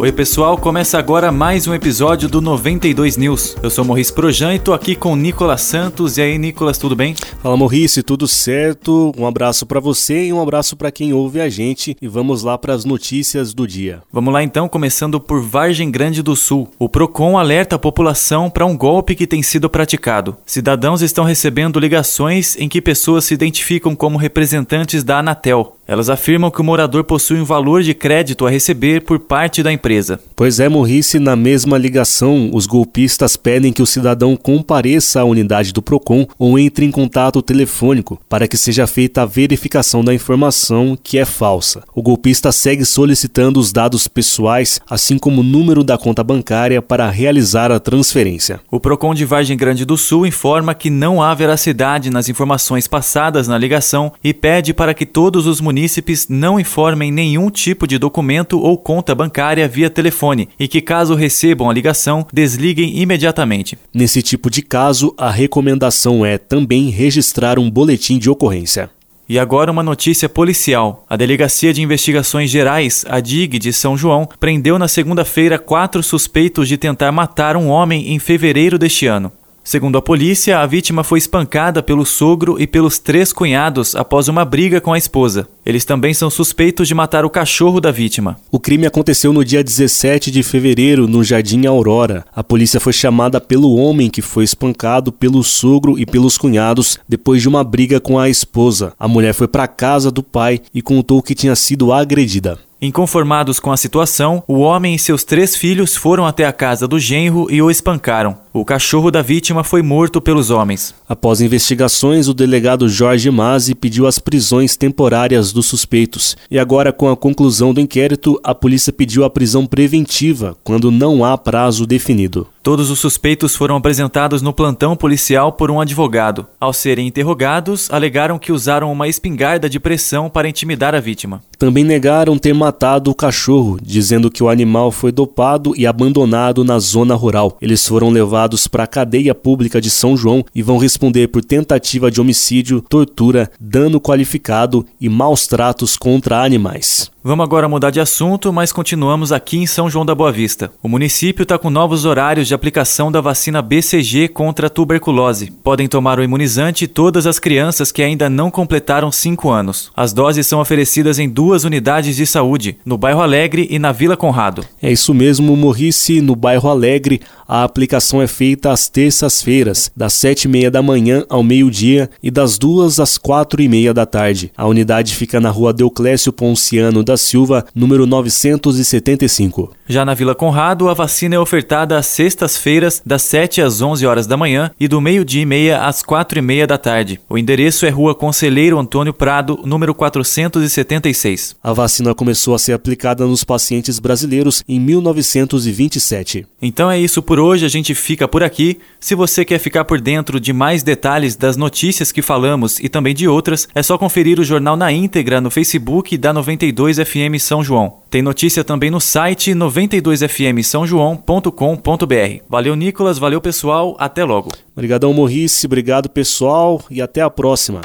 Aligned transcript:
Oi, 0.00 0.10
pessoal, 0.10 0.56
começa 0.56 0.98
agora 0.98 1.30
mais 1.30 1.66
um 1.66 1.74
episódio 1.74 2.26
do 2.26 2.40
92 2.40 3.18
News. 3.18 3.54
Eu 3.62 3.68
sou 3.68 3.84
Maurice 3.84 4.10
Projan 4.10 4.54
e 4.54 4.58
tô 4.58 4.72
aqui 4.72 4.96
com 4.96 5.14
Nicolas 5.14 5.60
Santos. 5.60 6.16
E 6.16 6.22
aí, 6.22 6.38
Nicolas, 6.38 6.78
tudo 6.78 6.96
bem? 6.96 7.14
Fala, 7.42 7.54
Maurice, 7.54 8.02
tudo 8.02 8.26
certo? 8.26 9.12
Um 9.18 9.26
abraço 9.26 9.66
para 9.66 9.78
você 9.78 10.24
e 10.24 10.32
um 10.32 10.40
abraço 10.40 10.74
para 10.74 10.90
quem 10.90 11.12
ouve 11.12 11.38
a 11.38 11.50
gente 11.50 11.94
e 12.00 12.08
vamos 12.08 12.42
lá 12.42 12.56
para 12.56 12.72
as 12.72 12.86
notícias 12.86 13.52
do 13.52 13.66
dia. 13.66 14.00
Vamos 14.10 14.32
lá 14.32 14.42
então, 14.42 14.70
começando 14.70 15.20
por 15.20 15.42
Vargem 15.42 15.90
Grande 15.90 16.22
do 16.22 16.34
Sul. 16.34 16.70
O 16.78 16.88
Procon 16.88 17.36
alerta 17.36 17.76
a 17.76 17.78
população 17.78 18.48
para 18.48 18.64
um 18.64 18.78
golpe 18.78 19.14
que 19.14 19.26
tem 19.26 19.42
sido 19.42 19.68
praticado. 19.68 20.34
Cidadãos 20.46 21.02
estão 21.02 21.26
recebendo 21.26 21.78
ligações 21.78 22.56
em 22.56 22.70
que 22.70 22.80
pessoas 22.80 23.26
se 23.26 23.34
identificam 23.34 23.94
como 23.94 24.16
representantes 24.16 25.04
da 25.04 25.18
Anatel. 25.18 25.76
Elas 25.90 26.08
afirmam 26.08 26.52
que 26.52 26.60
o 26.60 26.64
morador 26.64 27.02
possui 27.02 27.40
um 27.40 27.44
valor 27.44 27.82
de 27.82 27.92
crédito 27.94 28.46
a 28.46 28.50
receber 28.50 29.00
por 29.00 29.18
parte 29.18 29.60
da 29.60 29.72
empresa. 29.72 30.20
Pois 30.36 30.60
é, 30.60 30.68
Morrice, 30.68 31.18
na 31.18 31.34
mesma 31.34 31.76
ligação, 31.76 32.48
os 32.52 32.64
golpistas 32.64 33.36
pedem 33.36 33.72
que 33.72 33.82
o 33.82 33.86
cidadão 33.86 34.36
compareça 34.36 35.20
à 35.20 35.24
unidade 35.24 35.72
do 35.72 35.82
Procon 35.82 36.28
ou 36.38 36.56
entre 36.56 36.86
em 36.86 36.92
contato 36.92 37.42
telefônico 37.42 38.20
para 38.28 38.46
que 38.46 38.56
seja 38.56 38.86
feita 38.86 39.22
a 39.22 39.26
verificação 39.26 40.04
da 40.04 40.14
informação 40.14 40.96
que 41.02 41.18
é 41.18 41.24
falsa. 41.24 41.82
O 41.92 42.00
golpista 42.00 42.52
segue 42.52 42.84
solicitando 42.84 43.58
os 43.58 43.72
dados 43.72 44.06
pessoais, 44.06 44.80
assim 44.88 45.18
como 45.18 45.40
o 45.40 45.44
número 45.44 45.82
da 45.82 45.98
conta 45.98 46.22
bancária 46.22 46.80
para 46.80 47.10
realizar 47.10 47.72
a 47.72 47.80
transferência. 47.80 48.60
O 48.70 48.78
Procon 48.78 49.12
de 49.12 49.24
Vargem 49.24 49.56
Grande 49.56 49.84
do 49.84 49.96
Sul 49.96 50.24
informa 50.24 50.72
que 50.72 50.88
não 50.88 51.20
há 51.20 51.34
veracidade 51.34 52.10
nas 52.10 52.28
informações 52.28 52.86
passadas 52.86 53.48
na 53.48 53.58
ligação 53.58 54.12
e 54.22 54.32
pede 54.32 54.72
para 54.72 54.94
que 54.94 55.04
todos 55.04 55.48
os 55.48 55.60
municípios 55.60 55.79
munícipes 55.80 56.28
não 56.28 56.60
informem 56.60 57.10
nenhum 57.10 57.48
tipo 57.48 57.86
de 57.86 57.96
documento 57.96 58.60
ou 58.60 58.76
conta 58.76 59.14
bancária 59.14 59.66
via 59.66 59.88
telefone 59.88 60.46
e 60.58 60.68
que, 60.68 60.82
caso 60.82 61.14
recebam 61.14 61.70
a 61.70 61.72
ligação, 61.72 62.26
desliguem 62.30 62.98
imediatamente. 62.98 63.78
Nesse 63.94 64.20
tipo 64.20 64.50
de 64.50 64.60
caso, 64.60 65.14
a 65.16 65.30
recomendação 65.30 66.24
é 66.24 66.36
também 66.36 66.90
registrar 66.90 67.58
um 67.58 67.70
boletim 67.70 68.18
de 68.18 68.28
ocorrência. 68.28 68.90
E 69.26 69.38
agora 69.38 69.70
uma 69.70 69.82
notícia 69.82 70.28
policial. 70.28 71.06
A 71.08 71.16
Delegacia 71.16 71.72
de 71.72 71.80
Investigações 71.80 72.50
Gerais, 72.50 73.06
a 73.08 73.20
DIG 73.20 73.58
de 73.58 73.72
São 73.72 73.96
João, 73.96 74.28
prendeu 74.38 74.78
na 74.78 74.88
segunda-feira 74.88 75.58
quatro 75.58 76.02
suspeitos 76.02 76.68
de 76.68 76.76
tentar 76.76 77.10
matar 77.10 77.56
um 77.56 77.68
homem 77.68 78.12
em 78.12 78.18
fevereiro 78.18 78.76
deste 78.78 79.06
ano. 79.06 79.32
Segundo 79.62 79.98
a 79.98 80.02
polícia, 80.02 80.58
a 80.58 80.66
vítima 80.66 81.04
foi 81.04 81.18
espancada 81.18 81.82
pelo 81.82 82.04
sogro 82.04 82.60
e 82.60 82.66
pelos 82.66 82.98
três 82.98 83.32
cunhados 83.32 83.94
após 83.94 84.26
uma 84.26 84.44
briga 84.44 84.80
com 84.80 84.92
a 84.92 84.98
esposa. 84.98 85.46
Eles 85.64 85.84
também 85.84 86.14
são 86.14 86.30
suspeitos 86.30 86.88
de 86.88 86.94
matar 86.94 87.24
o 87.24 87.30
cachorro 87.30 87.80
da 87.80 87.90
vítima. 87.90 88.38
O 88.50 88.58
crime 88.58 88.86
aconteceu 88.86 89.32
no 89.32 89.44
dia 89.44 89.62
17 89.62 90.30
de 90.30 90.42
fevereiro, 90.42 91.06
no 91.06 91.22
Jardim 91.22 91.66
Aurora. 91.66 92.24
A 92.34 92.42
polícia 92.42 92.80
foi 92.80 92.92
chamada 92.92 93.40
pelo 93.40 93.76
homem 93.76 94.08
que 94.08 94.22
foi 94.22 94.44
espancado 94.44 95.12
pelo 95.12 95.44
sogro 95.44 95.98
e 95.98 96.06
pelos 96.06 96.38
cunhados 96.38 96.98
depois 97.08 97.42
de 97.42 97.48
uma 97.48 97.62
briga 97.62 98.00
com 98.00 98.18
a 98.18 98.28
esposa. 98.28 98.94
A 98.98 99.06
mulher 99.06 99.34
foi 99.34 99.46
para 99.46 99.68
casa 99.68 100.10
do 100.10 100.22
pai 100.22 100.60
e 100.74 100.80
contou 100.80 101.22
que 101.22 101.34
tinha 101.34 101.54
sido 101.54 101.92
agredida. 101.92 102.58
Inconformados 102.82 103.60
com 103.60 103.70
a 103.70 103.76
situação, 103.76 104.42
o 104.48 104.60
homem 104.60 104.94
e 104.94 104.98
seus 104.98 105.22
três 105.22 105.54
filhos 105.54 105.94
foram 105.94 106.26
até 106.26 106.46
a 106.46 106.52
casa 106.52 106.88
do 106.88 106.98
genro 106.98 107.46
e 107.50 107.60
o 107.60 107.70
espancaram. 107.70 108.38
O 108.52 108.64
cachorro 108.64 109.12
da 109.12 109.22
vítima 109.22 109.62
foi 109.62 109.80
morto 109.80 110.20
pelos 110.20 110.50
homens. 110.50 110.92
Após 111.08 111.40
investigações, 111.40 112.26
o 112.26 112.34
delegado 112.34 112.88
Jorge 112.88 113.30
Mazzi 113.30 113.76
pediu 113.76 114.08
as 114.08 114.18
prisões 114.18 114.76
temporárias 114.76 115.52
dos 115.52 115.66
suspeitos. 115.66 116.36
E 116.50 116.58
agora, 116.58 116.92
com 116.92 117.08
a 117.08 117.16
conclusão 117.16 117.72
do 117.72 117.80
inquérito, 117.80 118.40
a 118.42 118.52
polícia 118.52 118.92
pediu 118.92 119.24
a 119.24 119.30
prisão 119.30 119.66
preventiva, 119.66 120.56
quando 120.64 120.90
não 120.90 121.24
há 121.24 121.38
prazo 121.38 121.86
definido. 121.86 122.48
Todos 122.60 122.90
os 122.90 122.98
suspeitos 122.98 123.56
foram 123.56 123.76
apresentados 123.76 124.42
no 124.42 124.52
plantão 124.52 124.94
policial 124.94 125.52
por 125.52 125.70
um 125.70 125.80
advogado. 125.80 126.46
Ao 126.60 126.72
serem 126.72 127.06
interrogados, 127.06 127.88
alegaram 127.90 128.38
que 128.38 128.52
usaram 128.52 128.92
uma 128.92 129.08
espingarda 129.08 129.70
de 129.70 129.80
pressão 129.80 130.28
para 130.28 130.48
intimidar 130.48 130.94
a 130.94 131.00
vítima. 131.00 131.40
Também 131.56 131.84
negaram 131.84 132.36
ter 132.36 132.52
matado 132.52 133.10
o 133.10 133.14
cachorro, 133.14 133.78
dizendo 133.80 134.30
que 134.30 134.42
o 134.42 134.48
animal 134.48 134.90
foi 134.90 135.10
dopado 135.10 135.72
e 135.74 135.86
abandonado 135.86 136.62
na 136.62 136.78
zona 136.78 137.14
rural. 137.14 137.56
Eles 137.62 137.86
foram 137.86 138.10
levados 138.10 138.39
para 138.66 138.84
a 138.84 138.86
cadeia 138.86 139.34
pública 139.34 139.80
de 139.80 139.90
São 139.90 140.16
João 140.16 140.44
e 140.54 140.62
vão 140.62 140.78
responder 140.78 141.28
por 141.28 141.44
tentativa 141.44 142.10
de 142.10 142.20
homicídio, 142.20 142.80
tortura, 142.88 143.50
dano 143.60 144.00
qualificado 144.00 144.86
e 145.00 145.08
maus 145.08 145.46
tratos 145.46 145.96
contra 145.96 146.42
animais. 146.42 147.10
Vamos 147.22 147.44
agora 147.44 147.68
mudar 147.68 147.90
de 147.90 148.00
assunto, 148.00 148.50
mas 148.50 148.72
continuamos 148.72 149.30
aqui 149.30 149.58
em 149.58 149.66
São 149.66 149.90
João 149.90 150.06
da 150.06 150.14
Boa 150.14 150.32
Vista. 150.32 150.72
O 150.82 150.88
município 150.88 151.42
está 151.42 151.58
com 151.58 151.68
novos 151.68 152.06
horários 152.06 152.48
de 152.48 152.54
aplicação 152.54 153.12
da 153.12 153.20
vacina 153.20 153.60
BCG 153.60 154.28
contra 154.28 154.68
a 154.68 154.70
tuberculose. 154.70 155.52
Podem 155.62 155.86
tomar 155.86 156.18
o 156.18 156.24
imunizante 156.24 156.88
todas 156.88 157.26
as 157.26 157.38
crianças 157.38 157.92
que 157.92 158.02
ainda 158.02 158.30
não 158.30 158.50
completaram 158.50 159.12
5 159.12 159.50
anos. 159.50 159.92
As 159.94 160.14
doses 160.14 160.46
são 160.46 160.62
oferecidas 160.62 161.18
em 161.18 161.28
duas 161.28 161.64
unidades 161.64 162.16
de 162.16 162.24
saúde, 162.24 162.78
no 162.86 162.96
Bairro 162.96 163.20
Alegre 163.20 163.68
e 163.70 163.78
na 163.78 163.92
Vila 163.92 164.16
Conrado. 164.16 164.64
É 164.80 164.90
isso 164.90 165.12
mesmo, 165.12 165.54
Morrice. 165.54 166.22
No 166.22 166.34
Bairro 166.34 166.70
Alegre, 166.70 167.20
a 167.46 167.64
aplicação 167.64 168.22
é 168.22 168.26
feita 168.26 168.72
às 168.72 168.88
terças-feiras, 168.88 169.92
das 169.94 170.14
sete 170.14 170.44
e 170.44 170.48
meia 170.48 170.70
da 170.70 170.80
manhã 170.80 171.26
ao 171.28 171.42
meio-dia 171.42 172.08
e 172.22 172.30
das 172.30 172.56
duas 172.56 172.98
às 172.98 173.18
quatro 173.18 173.60
e 173.60 173.68
meia 173.68 173.92
da 173.92 174.06
tarde. 174.06 174.50
A 174.56 174.66
unidade 174.66 175.14
fica 175.14 175.38
na 175.38 175.50
rua 175.50 175.74
Deuclésio 175.74 176.32
Ponciano 176.32 177.09
da 177.10 177.16
Silva, 177.16 177.66
número 177.74 178.06
975. 178.06 179.72
Já 179.88 180.04
na 180.04 180.14
Vila 180.14 180.32
Conrado, 180.32 180.88
a 180.88 180.94
vacina 180.94 181.34
é 181.34 181.38
ofertada 181.38 181.98
às 181.98 182.06
sextas-feiras, 182.06 183.02
das 183.04 183.22
7 183.22 183.60
às 183.60 183.82
11 183.82 184.06
horas 184.06 184.28
da 184.28 184.36
manhã 184.36 184.70
e 184.78 184.86
do 184.86 185.00
meio-dia 185.00 185.42
e 185.42 185.46
meia 185.46 185.84
às 185.84 186.04
4 186.04 186.38
e 186.38 186.42
meia 186.42 186.68
da 186.68 186.78
tarde. 186.78 187.18
O 187.28 187.36
endereço 187.36 187.84
é 187.84 187.88
Rua 187.88 188.14
Conselheiro 188.14 188.78
Antônio 188.78 189.12
Prado, 189.12 189.58
número 189.64 189.92
476. 189.92 191.56
A 191.60 191.72
vacina 191.72 192.14
começou 192.14 192.54
a 192.54 192.60
ser 192.60 192.74
aplicada 192.74 193.26
nos 193.26 193.42
pacientes 193.42 193.98
brasileiros 193.98 194.62
em 194.68 194.78
1927. 194.78 196.46
Então 196.62 196.88
é 196.88 197.00
isso 197.00 197.20
por 197.20 197.40
hoje, 197.40 197.66
a 197.66 197.68
gente 197.68 197.92
fica 197.92 198.28
por 198.28 198.44
aqui. 198.44 198.78
Se 199.00 199.16
você 199.16 199.44
quer 199.44 199.58
ficar 199.58 199.84
por 199.84 200.00
dentro 200.00 200.38
de 200.38 200.52
mais 200.52 200.84
detalhes 200.84 201.34
das 201.34 201.56
notícias 201.56 202.12
que 202.12 202.22
falamos 202.22 202.78
e 202.78 202.88
também 202.88 203.14
de 203.14 203.26
outras, 203.26 203.66
é 203.74 203.82
só 203.82 203.98
conferir 203.98 204.38
o 204.38 204.44
jornal 204.44 204.76
na 204.76 204.92
íntegra 204.92 205.40
no 205.40 205.50
Facebook 205.50 206.16
da 206.16 206.32
92 206.32 206.99
FM 207.04 207.38
São 207.38 207.64
João. 207.64 207.98
Tem 208.08 208.22
notícia 208.22 208.64
também 208.64 208.90
no 208.90 209.00
site 209.00 209.52
92fmsãojoão.com.br. 209.52 212.44
Valeu, 212.48 212.76
Nicolas, 212.76 213.18
valeu, 213.18 213.40
pessoal, 213.40 213.96
até 213.98 214.24
logo. 214.24 214.50
Obrigadão, 214.72 215.12
Morrice, 215.12 215.66
obrigado, 215.66 216.08
pessoal, 216.08 216.80
e 216.90 217.02
até 217.02 217.20
a 217.20 217.30
próxima. 217.30 217.80